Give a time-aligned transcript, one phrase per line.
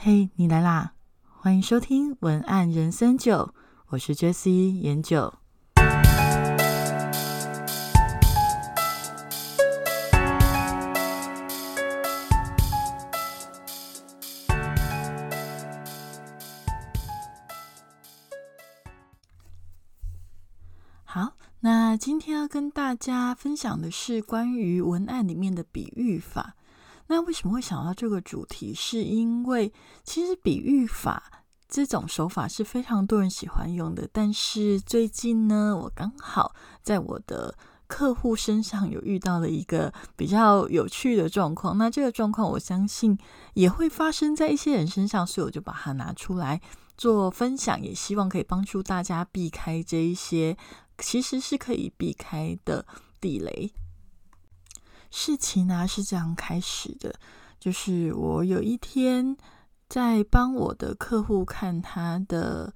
[0.00, 0.92] 嘿，你来啦！
[1.24, 3.52] 欢迎收听文案人生九，
[3.88, 5.34] 我是 Jessie 研九。
[21.02, 26.54] 好，那今天要跟大家分享的是关于文案里面的比喻法。
[27.08, 28.72] 那为什么会想到这个主题？
[28.72, 29.72] 是因为
[30.04, 34.08] 其实比喻法这种手法是非常多人喜欢用的。
[34.12, 37.54] 但是最近呢，我刚好在我的
[37.86, 41.78] 客户身上有遇到了一个比较有趣的状况。
[41.78, 43.18] 那这个状况，我相信
[43.54, 46.60] 也会发生在一些人身上，所以我就把它拿出来
[46.98, 50.56] 做分享，也希望可以帮助大家避开这一些
[50.98, 52.84] 其实是可以避开的
[53.18, 53.72] 地雷。
[55.10, 57.14] 事情呢是这样开始的，
[57.58, 59.36] 就是我有一天
[59.88, 62.72] 在帮我的客户看他的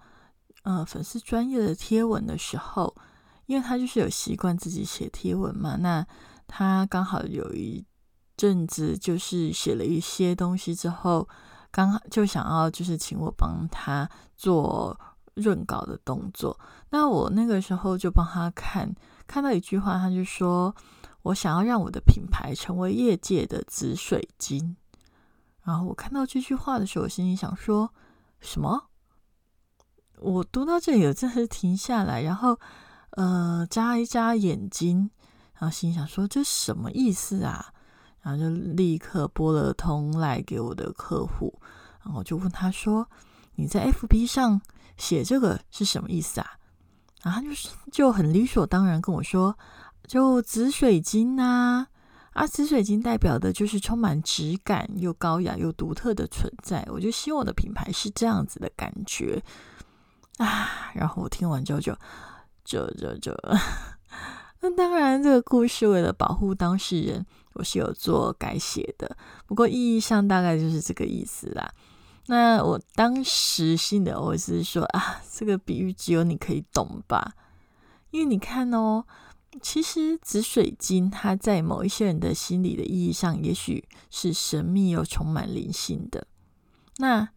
[0.62, 2.94] 呃粉丝专业的贴文的时候，
[3.47, 6.06] 因为他就是有习惯自己写贴文嘛，那
[6.47, 7.84] 他刚好有一
[8.36, 11.28] 阵子就是写了一些东西之后，
[11.70, 14.98] 刚好就想要就是请我帮他做
[15.34, 16.58] 润稿的动作，
[16.91, 18.91] 那我那个时候就帮他看，
[19.27, 20.74] 看到一句话，他就说。
[21.23, 24.77] 我想要让我的品牌成为业界的紫水晶。
[25.62, 27.95] 然后我看到这句话的时候，我心里想说：
[28.41, 28.89] 什么？
[30.19, 32.59] 我读到这里，我真是停下来，然后
[33.11, 35.11] 呃，眨一眨眼睛，
[35.55, 37.73] 然后心想说：这什么意思啊？
[38.20, 41.57] 然后就立刻拨了通来给我的客户，
[42.05, 43.09] 然后我就问他说：
[43.55, 44.61] 你在 FB 上
[44.97, 46.59] 写这个是什么意思啊？
[47.23, 49.57] 然后他就是就很理所当然跟我说。
[50.06, 51.86] 就紫水晶啊，
[52.33, 56.86] 啊，紫水晶代表的就是充满质感又高雅又独特的存在。
[56.91, 59.42] 我就希望我的品牌是这样子的感觉
[60.36, 60.91] 啊。
[60.95, 61.97] 然后我听完之后就，
[62.64, 63.34] 这这这，
[64.61, 67.24] 那当然这个故事为了保护当事人，
[67.55, 69.17] 我是有做改写的。
[69.46, 71.73] 不过意义上大概就是这个意思啦。
[72.27, 77.33] 那我当时心里我是说啊，这个比喻只有你可以懂吧？
[78.11, 79.05] 因为你看哦。
[79.61, 86.27] 其实紫水晶，它在某一些人的心理的意义上，也许是神秘又充满灵性的。
[86.98, 87.29] 那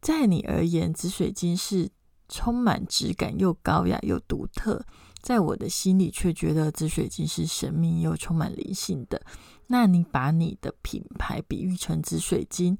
[0.00, 1.90] 在你而言，紫水晶是
[2.28, 4.84] 充满质感又高雅又独特，
[5.20, 9.20] 在我的心里却觉得紫水晶是神秘又充满灵性的。
[9.66, 12.78] 那你把你的品牌比喻成紫水晶，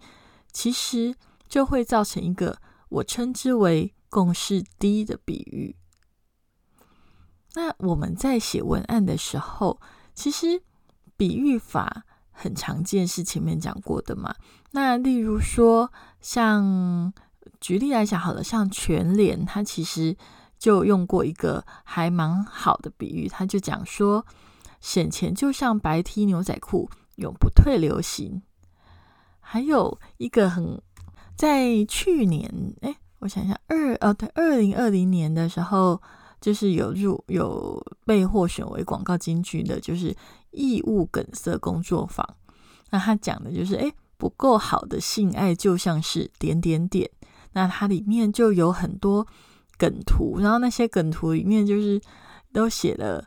[0.52, 1.14] 其实
[1.48, 5.76] 就会造成一个我称之为共识低的比喻。
[7.54, 9.80] 那我们在写文案的时候，
[10.14, 10.62] 其实
[11.16, 14.34] 比喻法很常见，是前面讲过的嘛。
[14.72, 17.12] 那例如说，像
[17.58, 20.14] 举例来讲好了，像全联，它其实
[20.58, 24.24] 就用过一个还蛮好的比喻，他就讲说，
[24.80, 28.42] 省钱就像白 T 牛仔裤，永不退流行。
[29.40, 30.80] 还有一个很
[31.34, 36.00] 在去年，哎，我想一下，二哦对，二零二零年的时候。
[36.40, 40.14] 就是有入有被获选为广告金句的，就是
[40.50, 42.26] 义务梗塞工作坊。
[42.90, 47.10] 那他讲的就是，哎，不够好的性爱就像是点点点。
[47.52, 49.26] 那它里面就有很多
[49.76, 52.00] 梗图，然后那些梗图里面就是
[52.52, 53.24] 都写了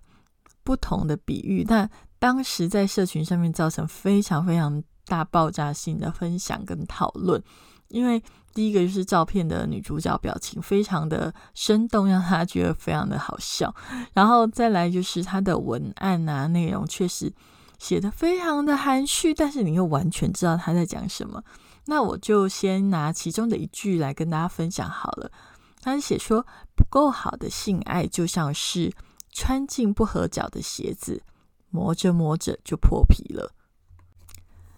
[0.64, 1.66] 不同的比喻。
[1.68, 1.90] 那
[2.20, 7.42] 当时在社群上面造成非常非常大爆炸性的分享跟讨论，
[7.92, 8.22] 因为。
[8.54, 13.74] 第一个就是照片的女主角表情非常的生动，让她觉得非常的好笑。
[14.12, 17.32] 然后再来就是她的文案啊，内容确实
[17.80, 21.42] 写的非常的含蓄，但是你又完全知道她在讲什么。
[21.86, 25.32] 那我就先拿其中的一句来跟大家分享好了。
[25.80, 28.92] 他写说不够好的性爱就像是
[29.32, 31.24] 穿进不合脚的鞋子，
[31.70, 33.54] 磨着磨着就破皮了。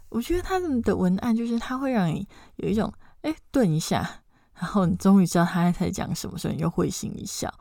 [0.09, 2.93] 我觉得他们的文案就是他会让你有一种。
[3.23, 4.21] 哎，顿一下，
[4.53, 7.53] 然后你终于知道他在讲什么，时候你又会心一笑。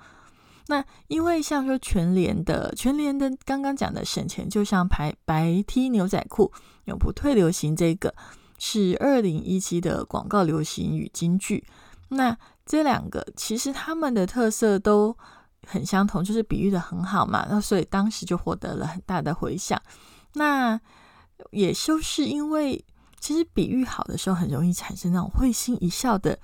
[0.67, 6.53] 那因为像说全联的全联的刚刚讲的省钱，就像白白 T 牛仔裤
[6.87, 8.13] 永不退流行，这个
[8.59, 11.65] 是二零一七的广告流行语金句。
[12.09, 12.37] 那
[12.67, 15.17] 这两个其实他们的特色都
[15.67, 17.47] 很相同，就是比喻的很好嘛。
[17.49, 19.81] 那所以当时就获得了很大的回响。
[20.35, 20.81] 那
[21.53, 22.85] 也就是因为。
[23.23, 26.37] 其实比喻好的时候，很容易产生那种会心一笑的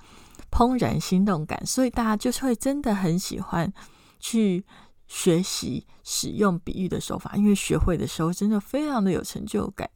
[0.49, 3.71] 怦然心动感，所以大家就是会真的很喜欢
[4.17, 4.65] 去
[5.05, 9.89] 学习使用比喻的手法，因为学会的时候真的非常的有成就感。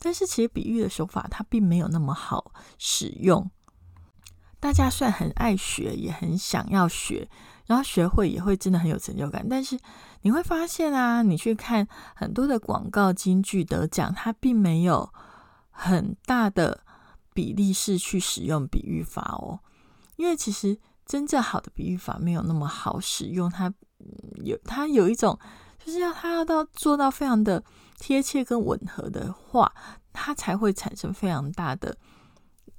[0.00, 3.48] 但是其实比喻的手法它并没有那么好使用，
[4.58, 7.28] 大家虽然很爱学，也很想要学，
[7.66, 9.46] 然后学会也会真的很有成就感。
[9.48, 9.78] 但是
[10.22, 11.86] 你会发现啊，你去看
[12.16, 15.08] 很多的广告金句得奖，它并没有
[15.76, 16.80] 很大的
[17.34, 19.58] 比例是去使用比喻法哦。
[20.16, 23.72] 因为其实真正好的比喻法没有那么好使用，它
[24.44, 25.38] 有它有一种
[25.84, 27.62] 就是要它要到做到非常的
[27.98, 29.72] 贴切跟吻合的话，
[30.12, 31.96] 它才会产生非常大的。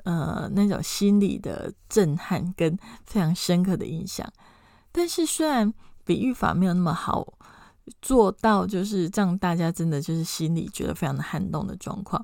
[0.03, 2.77] 呃，那种心理的震撼跟
[3.07, 4.31] 非常深刻的印象，
[4.91, 7.25] 但是虽然比喻法没有那么好
[8.03, 12.23] 做到，就是让大家真的就是心里觉得非常的撼动的状况，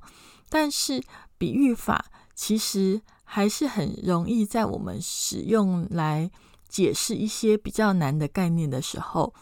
[0.51, 1.01] 但是
[1.37, 2.05] 比喻法
[2.35, 6.29] 其实还是很容易在我们使用来
[6.67, 9.33] 解释一些比较难的概念的时候，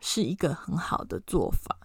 [0.00, 1.78] 是一个很好的做法。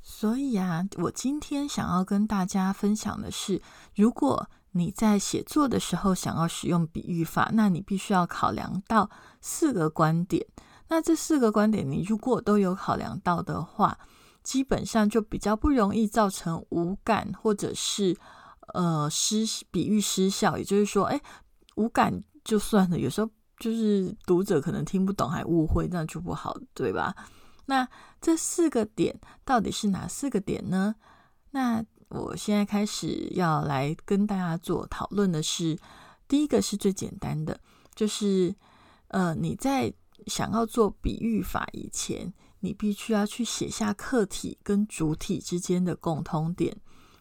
[0.00, 3.60] 所以啊，我今天想要跟大家分享的是，
[3.96, 9.10] 如果你在写作的时候想要使用比喻法，那你必须要考量到
[9.40, 10.46] 四个观点。
[10.88, 13.98] 那这四个观点，你如果都有考量到的话，
[14.48, 18.16] 基本上就比较不容易造成无感或者是
[18.72, 20.56] 呃失比喻失效。
[20.56, 21.20] 也就是说，哎，
[21.76, 27.14] 无感就算了，有时候就是读者可能听不懂还误会，那就不好，对吧？
[27.66, 27.86] 那
[28.22, 30.94] 这四个点到底是哪四个点呢？
[31.50, 35.78] 那我现在开始要来跟大家做讨论的是，
[36.26, 37.60] 第一个是最简单的，
[37.94, 38.54] 就是
[39.08, 39.92] 呃，你在
[40.26, 46.76] 想要做比喻法以前，你必须要去写下客体跟主体之间的共通点。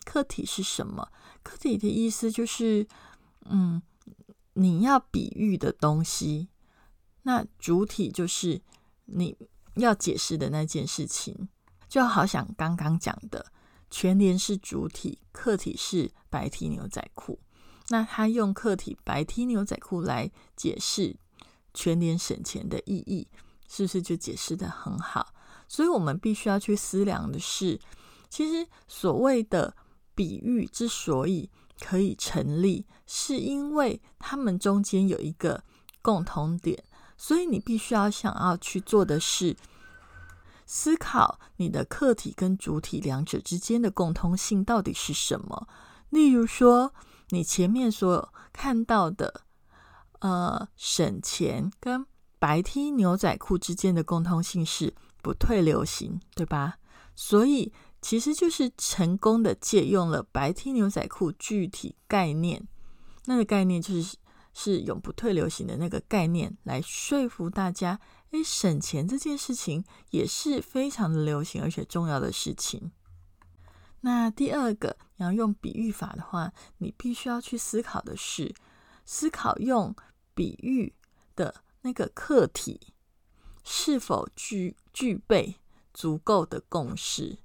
[0.06, 1.12] 客体是什么？
[1.44, 2.88] 客体的意思就是，
[3.46, 3.82] 嗯，
[4.54, 6.50] 你要比喻的东西。
[7.24, 8.62] 那主体就是
[9.06, 9.38] 你
[9.76, 11.50] 要解释的那件事情，
[11.90, 13.52] 就好像刚刚讲的。
[13.90, 17.40] 全联是主体，客体是白 T 牛仔裤。
[17.90, 21.16] 那他用客体白 T 牛仔裤来解释
[21.74, 23.28] 全联省钱的意义，
[23.68, 25.34] 是不是就解释的很好？
[25.68, 27.80] 所以我们必须要去思量的是，
[28.30, 29.76] 其实所谓的
[30.16, 31.50] 比喻之所以
[31.80, 35.64] 可以成立，是因为他们中间有一个
[36.02, 36.84] 共同点。
[37.18, 39.56] 所以你必须要想要去做的是。
[40.70, 45.66] 思考你的客体跟主体两者之间的共通性到底是什么？
[46.10, 46.94] 例如说，
[47.30, 49.46] 你前面所看到的，
[50.20, 52.06] 呃，省钱跟
[52.40, 56.78] 白 T 牛仔裤之间的共通性是不退流行，对吧？
[57.16, 62.68] 所以其实就是成功的借用了白 T 牛仔裤具体概念，
[63.26, 64.18] 那个概念就是
[64.54, 68.00] 是永不退流行的那个概念来说服大家。
[68.32, 72.92] 诶，省钱这件事情也是非常的流行而且重要的事情。
[74.02, 78.54] 那第二个，你要用比喻法的话，你必须要去思考的是，
[79.06, 79.96] 思考用
[80.36, 80.94] 比喻
[81.38, 82.94] 的那个客体
[83.64, 85.56] 是否具具备
[85.94, 87.38] 足够的共识，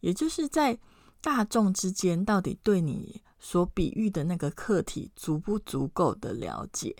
[0.00, 0.78] 也就是在
[1.20, 6.96] 大众之间，到底对你所比喻的那个客体足不足够的了解，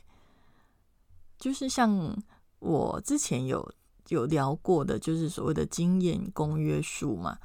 [1.38, 2.16] 就是像。
[2.58, 3.70] 我之前有
[4.08, 7.38] 有聊过的，就是所谓的经验公约数嘛。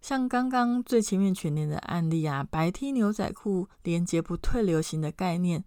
[0.00, 5.64] 像刚刚最前面全年的案例啊，白 T 牛仔裤连接不退流行的概念，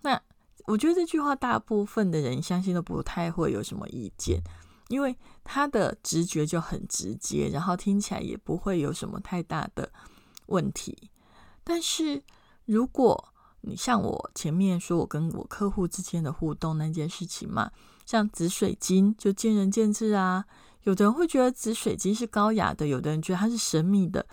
[0.00, 0.20] 那
[0.68, 4.40] 我觉得这句话大部分的人相信都不太会有什么意见，
[4.88, 9.90] 因为他的直觉就很直接，然后听起来也不会有什么太大的
[10.46, 11.10] 问题。
[11.64, 12.22] 但是
[12.66, 13.32] 如果
[13.62, 17.70] 你像我前面说我跟我客户之间的互动那件事情嘛。
[18.06, 20.46] 像紫水晶就见仁见智啊，
[20.84, 24.24] 有的人会觉得紫水晶是高雅的，有的人觉得它是神秘的，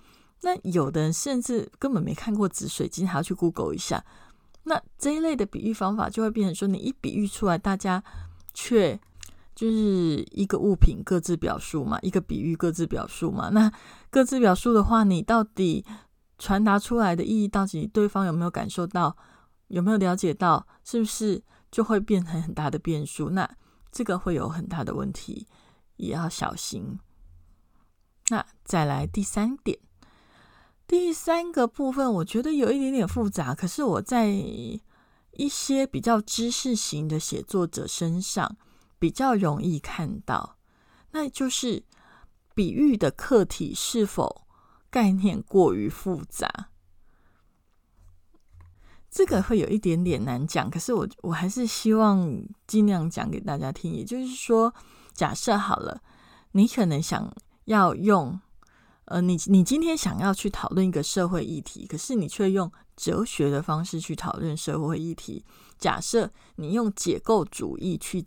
[0.44, 4.06] 那有的人甚至根本没看过紫水晶，还要去 Google 一下。
[4.66, 8.04] 那这一类的比喻方法就会变成说，你一比喻出来，大家
[8.54, 9.00] 却
[9.56, 13.50] 就是一个物品各自表述嘛，一个比喻各自表述嘛。
[13.50, 13.72] 那
[14.10, 15.86] 各自表述的话，你到底
[16.38, 19.16] 传达出来的意义，到底对方有没有感受到，
[19.68, 21.42] 有没有了解到，是不是
[21.72, 23.30] 就会变成很大的变数？
[23.30, 23.50] 那
[23.92, 25.48] 这个会有很大的问题，
[25.98, 27.00] 也要小心。
[28.30, 29.78] 那再来第三点，
[30.88, 38.56] 第三个部分，我觉得有一点点复杂，可是我在一些比较知识型的写作者身上
[39.00, 40.58] 比较容易看到，
[41.12, 41.84] 那就是
[42.54, 44.46] 比喻的课题是否
[44.90, 46.70] 概念过于复杂。
[49.10, 52.30] 这个会有一点点难讲，可是我我还是希望
[52.68, 53.94] 尽量讲给大家听。
[53.94, 54.74] 也就是说，
[55.14, 56.02] 假设好了，
[56.52, 58.40] 你可能想要用，
[59.06, 65.46] 呃，你你今天想要去讨论一个社会议题，可是你却用哲学的方式去讨论社会议题。
[65.78, 68.26] 假设你用解构主义去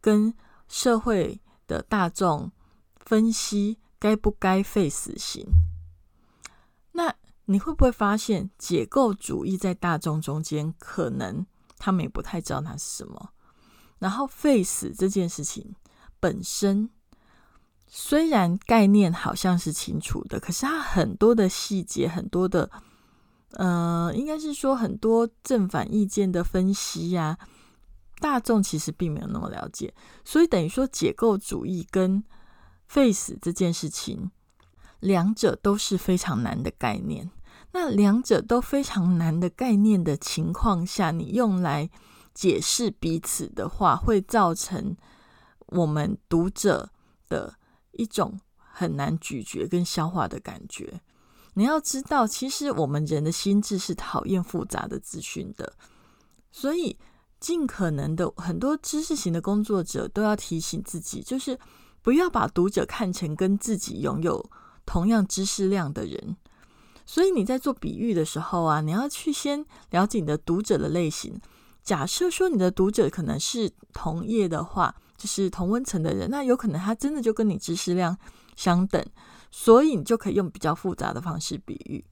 [0.00, 0.32] 跟
[0.66, 2.50] 社会的大众
[2.96, 5.46] 分析该不该废死刑，
[6.92, 11.44] 那你会不会发现解构主义在大众中间可能
[11.76, 13.30] 他们也不太知道它是什么？
[13.98, 15.74] 然后废死这件事情
[16.18, 16.88] 本身。
[17.90, 22.70] 虽然概念好像是清楚的，可是它很多的细节，很多的，
[23.52, 27.38] 呃，应该是说很多正反意见的分析呀，
[28.20, 32.22] 大众其实并没有那么了解，所以等于说解构主义跟
[32.86, 34.30] face 这件事情，
[35.00, 37.30] 两者都是非常难的概念。
[37.72, 41.88] 那两者都非常难的概念的情况下，你用来
[42.34, 44.94] 解释彼此的话，会造成
[45.68, 46.90] 我们读者
[47.30, 47.54] 的。
[47.98, 51.00] 一种很难咀嚼跟消化的感觉。
[51.54, 55.72] 你要知道，其实我们人的心智是讨厌复杂的资讯的，
[56.52, 56.96] 所以
[57.40, 61.58] 尽可能的很多知识型的工作者都要提醒自己，就是
[62.00, 64.48] 不要把读者看成跟自己拥有
[64.86, 66.36] 同样知识量的人。
[67.04, 71.40] 所以你在做比喻的时候啊，你要去先了解你的读者的类型。
[71.82, 74.94] 假设说你的读者可能是同业的话。
[75.18, 78.16] 就是同温层的人，那有可能他真的就跟你知识量
[78.56, 79.04] 相等，
[79.50, 82.02] 所以你就可以用比较复杂的方式比喻。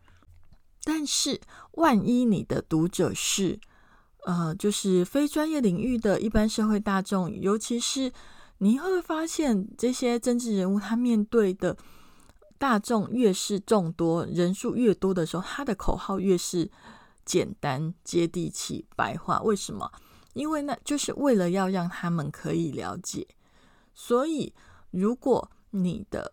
[0.85, 1.41] 但是，
[1.73, 3.59] 万一你的读者是
[4.25, 8.13] 呃，就是非专业领域的一般社会大众，尤其是
[8.59, 11.77] 你会发现这些政治人物，他面对的
[12.59, 16.71] 大众越是众多，人数越多的时候，他的口号越是
[17.25, 19.41] 简单、接地气、白话。
[19.43, 19.91] 为什么？
[20.37, 23.27] 因为那就是为了要让他们可以了解，
[23.95, 24.53] 所以
[24.91, 26.31] 如果你的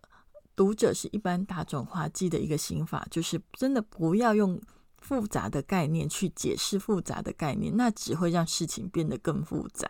[0.57, 4.61] 读者是一般大众化，记得一个心法，就是真的不要用
[4.97, 9.87] 复杂的概念去解释复杂的概念，那只会让事情变得更复杂。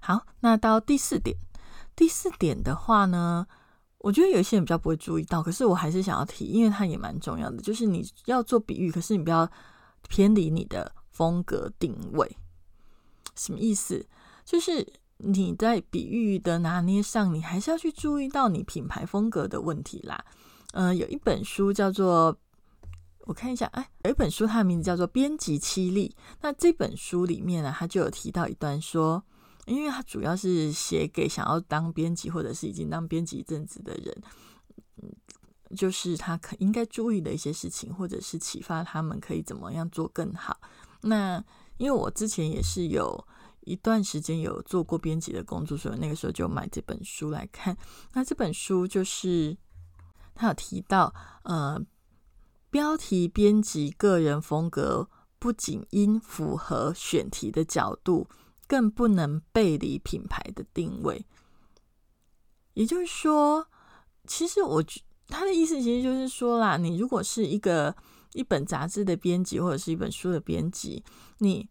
[0.00, 1.36] 好，那到第四点，
[1.96, 3.46] 第四点的话呢，
[3.98, 9.50] 我觉得有一些人比较不会注意到，可是我还是想要提，因为它也蛮重要的，就是你要做比喻，可是你不要
[10.08, 12.38] 偏离你的风格定位。
[13.38, 14.04] 什么意思？
[14.44, 14.86] 就是
[15.18, 20.24] 你在比喻的拿捏上，你还是要去注意到你品牌风格的问题啦。
[20.72, 22.36] 呃，有一本书叫做，
[23.20, 26.14] 我看一下，哎，有一本书，它的名字叫做《编辑七力》。
[26.42, 29.22] 那这本书里面呢，它就有提到一段说，
[29.66, 34.22] 因为它主要是写给想要当编辑或者是已经当编辑一阵子的人，
[35.02, 35.10] 嗯，
[35.76, 40.58] 就是他可应该注意的一些事情，或者是启发他们可以怎么样做更好。
[41.02, 41.42] 那
[41.78, 43.26] 因为我之前也是有
[43.60, 47.76] 一段时间有做过编辑的工作，所以那个时候就买这本书来看。
[48.12, 49.56] 那这本书就是
[50.34, 51.80] 他有提到，呃，
[52.70, 55.08] 标题编辑个人风格
[55.38, 58.28] 不仅应符合选题的角度，
[58.66, 61.24] 更不能背离品牌的定位。
[62.74, 63.68] 也就是说，
[64.26, 64.84] 其实我
[65.28, 67.94] 他的意思其实就是说啦，你如果是一个。
[68.32, 71.02] 一本杂志的编辑或者是一本书的编辑，
[71.38, 71.68] 你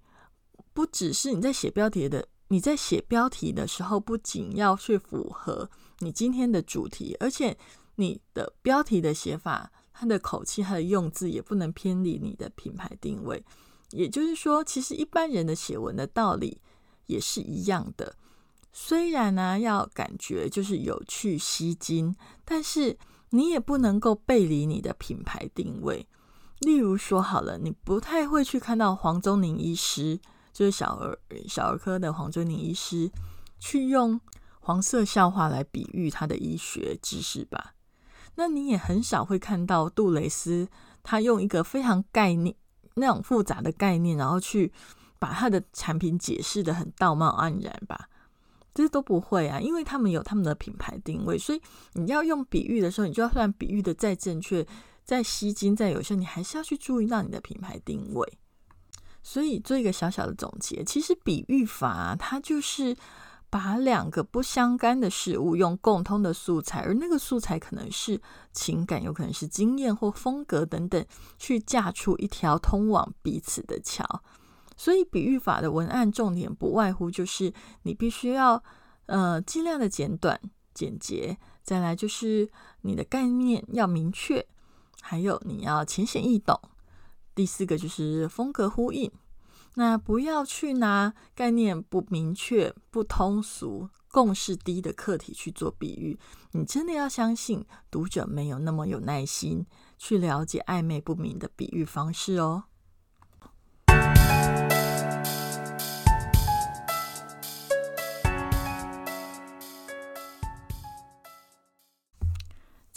[0.74, 7.58] 不只是你在写标题的，你在写标题的时候，不仅要去符合你今天的主题，而且
[7.96, 13.44] 你的标题的写法、它的口气、它的用字也不能偏离你的品牌定位。
[13.92, 16.62] 也就是说，其实一般人的写文的道理
[17.06, 18.16] 也是一样的。
[18.74, 22.98] 虽然呢，要感觉就是有趣吸睛，但是
[23.30, 26.08] 你也不能够背离你的品牌定位。
[26.60, 30.20] 例如说好了，你不太会去看到黄宗宁医师，
[30.52, 33.12] 就是小儿小儿科的黄宗宁医师，
[33.60, 34.20] 去用
[34.60, 37.74] 黄色笑话来比喻他的医学知识吧？
[38.36, 40.68] 那你也很少会看到杜蕾斯，
[41.04, 42.56] 他用一个非常概念
[42.96, 44.72] 那种复杂的概念，然后去
[45.20, 48.10] 把他的产品解释的很道貌岸然吧？
[48.74, 51.62] 这都不会啊，因为他们有他们的品牌定位，所以
[51.94, 54.66] 你要用比喻的时候，你就要算比喻的再正确。
[55.08, 58.38] 在吸金，在有效，你还是要去注意到你的品牌定位。
[59.24, 62.94] 所以做一个小小的总结，其实比喻法它就是
[63.50, 68.22] 把两个不相干的事物用共通的素材，而那个素材可能是
[68.52, 71.06] 情感，有可能是经验或风格等等，
[71.38, 74.06] 去架出一条通往彼此的桥。
[74.76, 78.62] 所以比喻法的文案重点不外乎就是你必须要
[79.06, 80.38] 呃尽量的简短
[80.74, 82.50] 简洁，再来就是
[82.82, 84.46] 你的概念要明确。
[85.10, 86.60] 还有你要浅显易懂，
[87.34, 89.10] 第四个就是风格呼应。
[89.76, 96.20] 那不要去拿概念不明确、不通俗、共识低的课题去做比喻。
[96.52, 99.66] 你真的要相信读者没有那么有耐心
[99.98, 102.66] 去了解暧昧不明的比喻方式哦。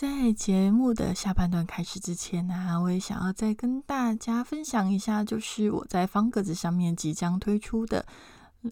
[0.01, 8.07] 在节目的下半段开始之前呢，我也想要再跟大家分享一下，就是我在方格子上面即将推出的，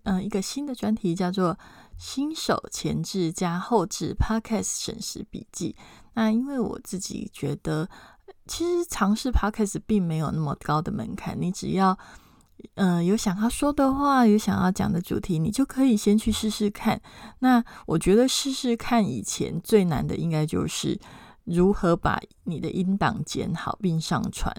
[0.04, 1.58] 嗯，一个新的专题，叫做
[2.00, 5.76] “新手前置加后置 Podcast 省时笔记”。
[6.16, 7.87] 那因为我自己觉得，
[8.47, 11.99] 其实尝试 Podcast 并没有那么高的门槛，你只要。
[12.74, 17.00] 嗯，有想要说的话，有想要讲的主题，你就可以先去试试看。
[17.40, 20.98] 那我觉得试试看以前最难的，应该就是
[21.44, 24.54] 如何把你的音档剪好并上传。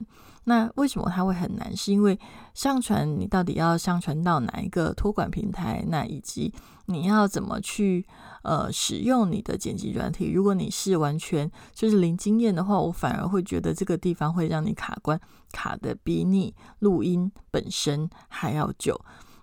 [0.49, 1.77] 那为什么它会很难？
[1.77, 2.19] 是因为
[2.55, 5.85] 上传你到底要上传到哪一个托管平台？
[5.87, 6.51] 那以及
[6.87, 8.05] 你要怎么去？
[8.41, 15.19] 呃，使用你的剪辑软体，如果你是完全就是零经验的话，我反而会觉得这个地方会让你卡关，
[15.51, 18.97] 卡的比你录音本身还要久。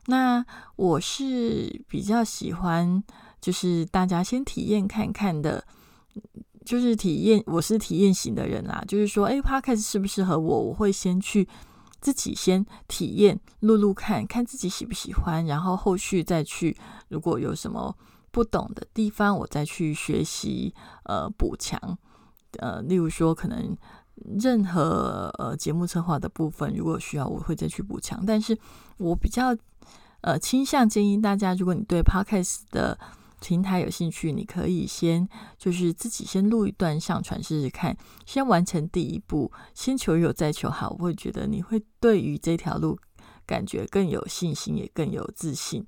[0.06, 0.42] 那
[0.76, 3.04] 我是比较喜欢，
[3.38, 5.62] 就是大家先体验看看的，
[6.66, 8.84] 就是体验，我是体验型的人啦。
[8.86, 10.60] 就是说，哎，Podcast 适不适合我？
[10.64, 11.48] 我会先去
[12.00, 16.76] 自己先体验录录看看自己喜不喜欢，然后后续再去，
[17.08, 17.96] 如果有什么。
[18.32, 21.80] 不懂的地方，我再去学习，呃，补强，
[22.58, 23.74] 呃，例如说，可能
[24.38, 28.22] 任何呃节目策划的部分，如果需要，我会再去补强。
[28.26, 28.58] 但是
[28.98, 29.56] 我比较
[30.20, 32.98] 呃倾向建议大家，如果你对 Podcast 的
[33.40, 35.28] 平台有兴趣，你可以先
[35.58, 40.90] 就是自己先录一段上传试试看，先完成第一步，先求有再求好。
[40.98, 42.98] 我会觉得你会对于这条路
[43.46, 45.86] 感觉更有信心，也更有自信，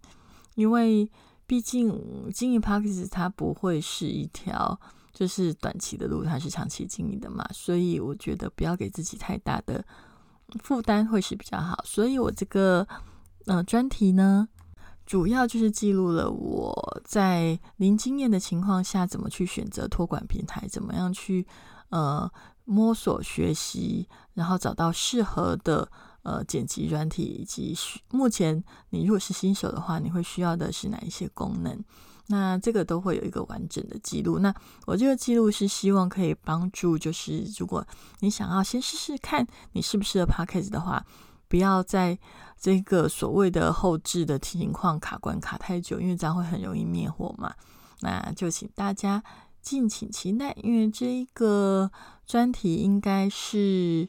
[0.55, 1.11] 因为。
[1.49, 4.79] 毕竟经营 p a r k e 它不会是一条
[5.15, 9.83] 就是短期的路，它是长期经营的嘛，所以我觉得不要给自己太大的
[10.63, 11.83] 负担会是比较好。
[11.87, 12.87] 所以我这个
[13.47, 14.47] 呃专题呢，
[15.09, 21.47] 主要就是记录了我在零经验的情况下怎么去选择托管平台，怎么样去
[21.89, 22.31] 呃
[22.67, 25.91] 摸索学习，然后找到适合的。
[26.25, 27.75] 呃，剪辑软体以及
[28.11, 31.83] 目前你如果是新手的话，你会需要的是哪一些功能？
[32.27, 34.39] 那这个都会有一个完整的记录。
[34.41, 37.87] 那我这个记录是希望可以帮助，就是如果
[38.19, 41.03] 你想要先试试看你适不适合 Podcast 的话，
[41.49, 42.19] 不要在
[42.57, 47.55] 这个所谓的后置的情况卡关卡太久，因为这样会很容易灭火嘛。
[48.01, 49.23] 那就请大家
[49.61, 51.91] 敬请期待，因为这一个
[52.27, 54.09] 专题应该是。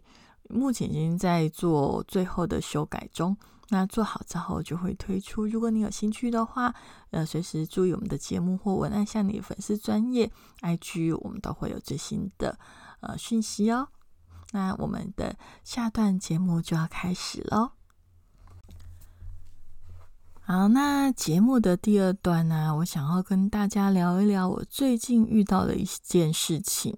[0.51, 5.45] 目前已经在做最后的修改中，那做好之后就会推出。
[5.45, 6.73] 如果你有兴趣的话，
[7.11, 12.57] 呃，随时注意我们的节目或文案，向你的粉丝专业 IG，我们都会有最新的
[13.01, 13.87] 呃讯息哦。
[14.51, 17.71] 那我们的下段节目就要开始喽。
[20.41, 26.95] 好，那节目的第二段呢，我想要跟大家聊一聊我最近遇到的一件事情，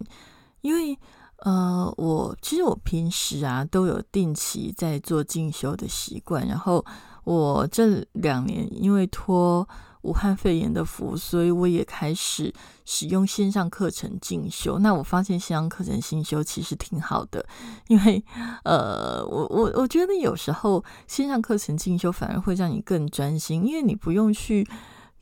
[0.61, 0.97] 因为。
[1.43, 6.85] 呃，我其实我平时啊都有定期在做进修的习惯，然后
[7.23, 9.67] 我这两年因为拖
[10.01, 12.53] 武汉肺炎的福，所以我也开始
[12.85, 14.79] 使用线上课程进修。
[14.79, 17.45] 那我发现线上课程进修其实挺好的，
[17.87, 18.23] 因为
[18.63, 24.67] 呃，我我我觉得有时候线上课程进修反而会让你更专心，因为你不用去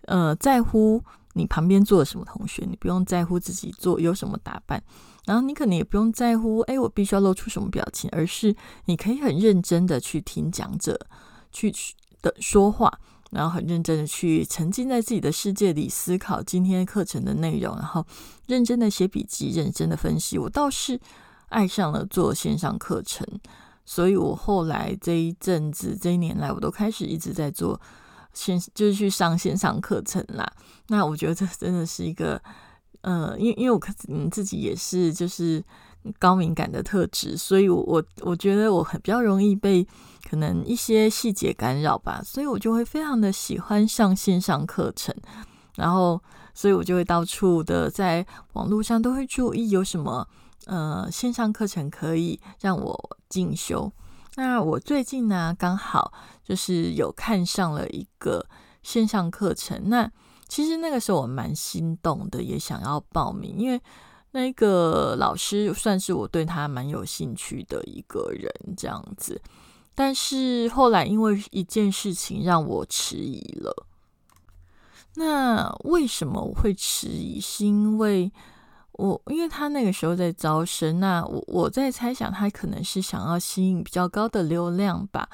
[0.03, 4.81] 呃在乎你旁边坐的什么同学，你不用在乎自己做有什么打扮。
[5.25, 10.99] 然后你可能也不用在乎，哎，我必须要露出什么表情，而是你可以很认真的去听讲者
[11.51, 11.71] 去
[12.23, 18.05] 的说话，然后很认真的去沉浸在自己的世界里思考今天课程的内容，然后
[18.47, 20.37] 认真的写笔记，认真的分析。
[20.37, 20.99] 我倒是
[21.49, 23.25] 爱上了做线上课程，
[23.85, 27.79] 所以我后来这一阵子这一年来，我都开始一直在做
[28.33, 30.51] 线，就是去上线上课程啦。
[30.87, 32.41] 那我觉得这真的是一个。
[33.01, 35.63] 呃，因为因为我嗯自己也是就是
[36.17, 39.85] 高敏感的特质，所以我我我觉得我很比较容易被
[40.29, 45.15] 可能一些细节干扰吧，所以我就会非常的喜欢上线上课程，
[45.75, 46.21] 然后
[46.53, 50.27] 所以我就会到处的在网络上都会注意有什么
[50.65, 53.91] 呃线上课程可以让我进修。
[54.35, 58.45] 那我最近呢刚好就是有看上了一个
[58.83, 60.11] 线上课程，那。
[60.51, 63.79] 其实那个时候我蛮心动的，也想要报名，因为
[64.31, 69.41] 那个老师算是我对他蛮有兴趣的一个人这样子。
[69.95, 73.85] 但是后来因为一件事情让我迟疑了。
[75.15, 77.39] 那为什么我会迟疑？
[77.39, 78.31] 是因为
[78.93, 85.29] 我因为他那个时候在招生，那我我在猜想他可能是想要吸引比较高的流量吧。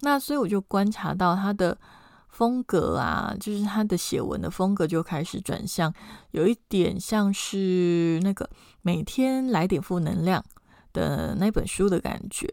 [0.00, 1.78] 那所以我就观察到他的。
[2.38, 5.92] 风格啊，就是他的写文的风格就开始转向，
[6.30, 8.48] 有一点像是那个
[8.80, 10.44] 每天来点负能量
[10.92, 12.48] 的那本书的感觉，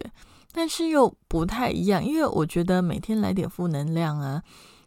[0.52, 4.42] 但是又不太一样，因为我觉得每天来点负能量啊，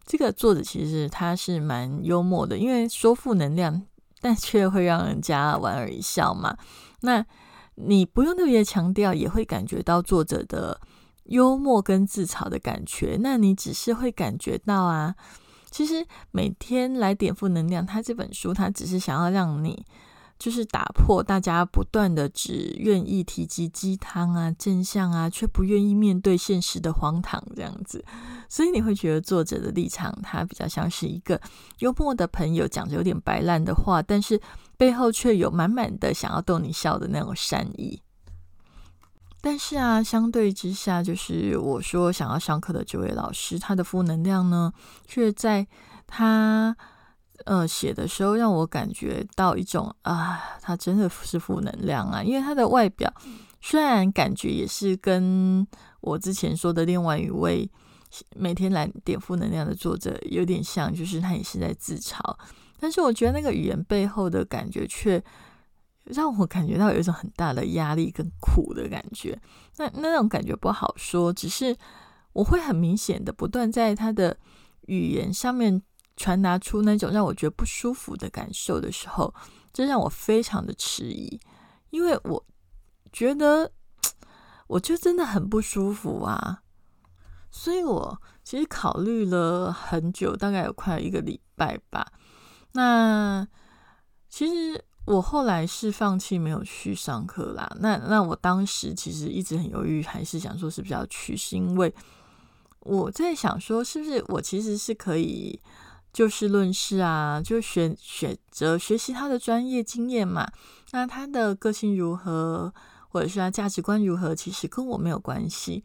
[0.04, 3.80] 这个作者其实他是蛮幽默的，因为说负能量，
[4.20, 6.58] 但却会让人家莞尔一笑嘛。
[7.02, 7.24] 那
[7.76, 10.80] 你不用特别强调，也会感觉到作者的。
[11.29, 15.14] 幽默跟自嘲的感觉，那你只是会感觉到啊，
[15.71, 17.85] 其实每天来点负能量。
[17.87, 19.85] 他这本书，他只是想要让你，
[20.38, 28.05] 就是打破大家不断的只愿意提及鸡汤啊、正向啊，却不愿意面对现实的荒唐这样子。
[28.49, 31.41] 所以你会觉得作者的立场，他比较像是一个
[31.81, 34.41] 幽默的朋友，讲着有点白烂的话，但是
[34.79, 38.01] 背后却有满满的想要逗你笑的那种善意。
[39.40, 44.72] 但是啊，相对之下，就是我说想要上课的这位老师，他的负能量呢，
[45.07, 45.64] 却在
[46.09, 46.77] 他
[47.44, 52.20] 呃写的时候，让我感觉到一种啊，他真的是负能量啊。
[52.20, 53.12] 因为他的外表
[53.61, 55.64] 虽然感觉也是跟
[56.01, 57.70] 我之前说的另外一位
[58.35, 62.18] 每天来点负能量的作者有点像，就是他也是在自嘲，
[62.81, 65.22] 但是我觉得那个语言背后的感觉却。
[66.11, 69.38] 让我感觉到有一种很大的压力跟苦的感觉，
[69.77, 71.77] 那那种感觉不好说，只是
[72.33, 74.37] 我会很明显的不断在他的
[74.87, 75.83] 语言上面
[76.16, 79.35] 传达出那种让我觉得不舒服的感受的时候，
[79.73, 81.38] 这让我非常的迟疑，
[81.90, 82.44] 因为我
[83.12, 83.71] 觉得
[84.66, 86.62] 我就真的很不舒服啊，
[87.51, 92.12] 所以我其实考虑了很久，大概有快一个礼拜吧，
[92.73, 93.47] 那
[94.29, 94.85] 其实。
[95.09, 97.66] 我后来是放弃没有去上课啦。
[97.81, 101.92] 那那我当时其实一直很犹豫，还是想说是比较去，是因为
[102.81, 105.59] 我在想说，是不是我其实是可以
[106.12, 110.47] 就事论事啊，就选选择学习他的专业经验嘛。
[110.90, 112.71] 那他的个性如何，
[113.09, 115.83] 或者是他价值观如何，其实跟我没有关系。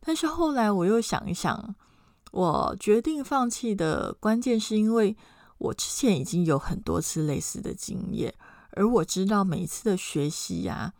[0.00, 1.74] 但是后来我又想一想，
[2.30, 5.16] 我决定放弃的关键是因为
[5.56, 8.34] 我之前已经有很多次类似的经验。
[8.76, 10.92] 而我知道每一次的学习呀，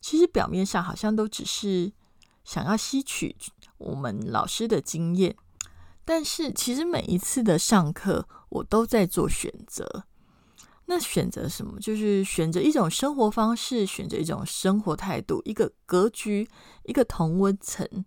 [0.00, 1.92] 其实表面上好像都只是
[2.44, 3.34] 想要吸取
[3.78, 5.34] 我们老师的经验，
[6.04, 10.04] 但是其实每一次的上课，我都在做选择。
[10.86, 11.78] 那选择什么？
[11.80, 16.48] 就是选择一种生活方式，选择一种生活态度，一个格局，
[16.84, 18.04] 一个同温层。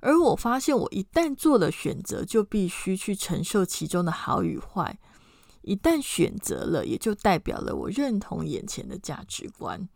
[0.00, 4.98] 而我发现，我一旦做了选择，就必须去承受其中的好与坏。
[5.62, 9.88] 一旦选择了，也就代表了我认同眼前的价值观，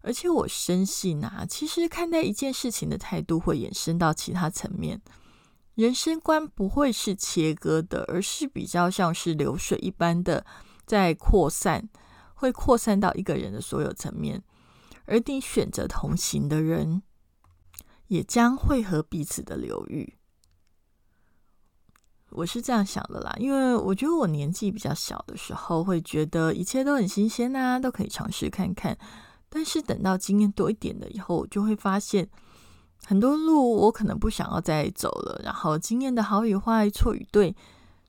[0.00, 5.02] 而且我深信啊，其实看待一件事情的态度会延伸到其他层面，
[5.74, 10.46] 人生观不会是切割的，而是比较像是流水一般的
[10.86, 11.88] 在扩散，
[12.34, 14.42] 会扩散到一个人的所有层面，
[15.04, 17.02] 而你选择同行的人，
[18.06, 20.14] 也将会和彼此的流域。
[22.30, 28.98] 我是这样想的啦，因为我觉得我年纪比较小的时候，会觉得一切都很新鲜呐，都可以尝试看看。
[29.48, 32.28] 但是等到经验多一点了以后，我就会发现
[33.04, 35.40] 很多路我可能不想要再走了。
[35.44, 37.54] 然后经验的好与坏、错与对，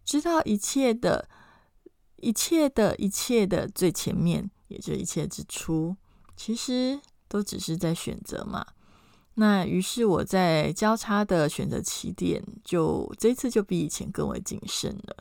[0.03, 1.29] 知道一切的、
[2.17, 5.95] 一切的一切的最前面，也就一切之初，
[6.35, 6.99] 其实
[7.29, 8.65] 都只是在选择嘛。
[9.39, 15.15] 那于是我在交叉的选择起点，就这次就比以前更为谨慎了。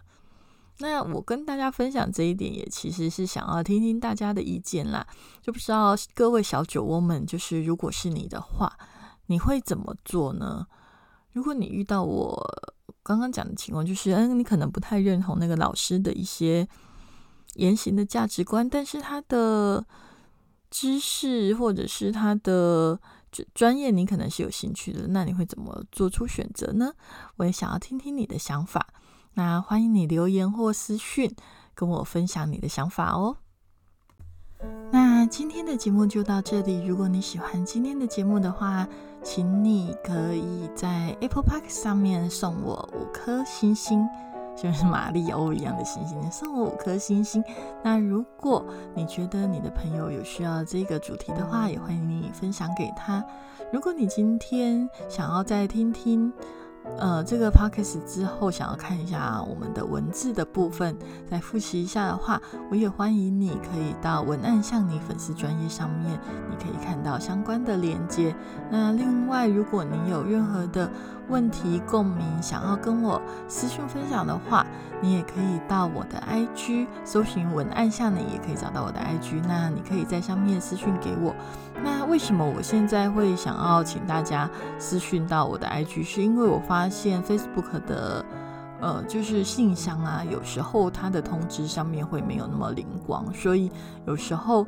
[0.78, 5.06] 那我跟大家分享这一点，也其实是想要听听大家的意见啦。
[5.42, 8.72] 就不知道各位小酒窝们，就是如果是你的话，
[9.26, 10.66] 你会怎么做呢？
[11.32, 12.42] 如果你遇到我
[13.02, 16.66] 刚刚讲的情况，就是嗯，你可能不太认同那个老师的一些
[17.56, 19.84] 言行的价值观，但是他的
[20.70, 22.98] 知识或者是他的。
[23.54, 26.92] 专业你可能是有兴趣的，那你会怎么做出选择呢？
[27.36, 28.86] 我也想要听听你的想法。
[29.34, 31.34] 那欢迎你留言或私讯
[31.74, 33.36] 跟我分享你的想法哦。
[34.90, 36.82] 那今天的节目就到这里。
[36.86, 38.88] 如果你喜欢今天的节目的话，
[39.22, 44.06] 请你可以在 Apple Park 上面送我五颗星星。
[44.56, 47.44] 就像是马里欧一样的星星，送我五颗星星。
[47.84, 48.64] 那如果
[48.94, 53.22] 你觉得你的朋友有需要这个主题的话，也欢迎你分享给他。
[53.72, 56.32] 如果你今天想要再听听，
[56.98, 60.96] 呃，这个 podcast 之后想要看一下我们的文字的部分，
[61.28, 62.40] 再复习一下的话，
[62.70, 66.16] 我也欢迎你可以到文案向你粉丝专业上面，
[66.48, 68.32] 你可以看到相关的连接。
[68.70, 70.88] 那另外，如果你有任何的
[71.28, 74.64] 问题、共鸣，想要跟我私讯分享的话，
[75.00, 79.42] 你也可以到我的 IG 搜寻文案下你，也可以找到我的 IG。
[79.46, 81.34] 那你可以在上面私讯给我。
[81.82, 86.02] 那为什么我现在会想要请大家私讯到我的 IG？
[86.04, 88.24] 是因为我发现 Facebook 的
[88.80, 93.70] 呃，就是信箱啊，有时候它的通知上面会没有那么灵光，所以
[94.06, 94.66] 有时候。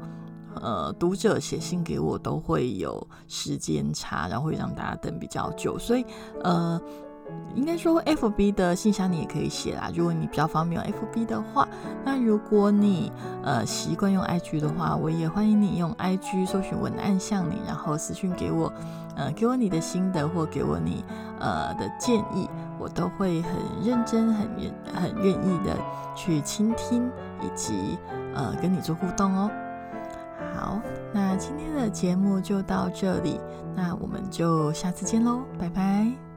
[0.62, 6.04] 呃，读者写信给我都会有时间差，然后会让大家等比较久，所以
[6.42, 6.80] 呃，
[7.54, 9.90] 应该说 F B 的信箱你也可以写啦。
[9.94, 11.68] 如果你比较方便用 F B 的话，
[12.04, 18.72] 那如果你呃习惯用 I G 的话，我也欢迎你用 I G 搜寻文案向你，然后私讯给我，
[19.16, 21.04] 呃，给我你的心得或给我你
[21.38, 23.52] 呃的建议，我都会很
[23.84, 25.76] 认真、很愿、很愿意的
[26.14, 27.10] 去倾听
[27.42, 27.98] 以及
[28.34, 29.50] 呃跟你做互动哦。
[30.58, 30.80] 好，
[31.12, 33.40] 那今天的节目就到这里，
[33.76, 36.27] 那我们就下次见喽，拜拜。